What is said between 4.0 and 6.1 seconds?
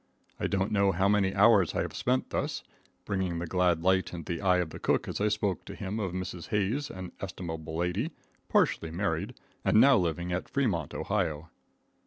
into the eye of the cook as I spoke to him